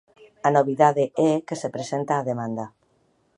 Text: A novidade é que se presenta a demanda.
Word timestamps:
A 0.47 0.49
novidade 0.57 1.03
é 1.29 1.31
que 1.47 1.59
se 1.61 1.69
presenta 1.75 2.13
a 2.15 2.25
demanda. 2.29 2.65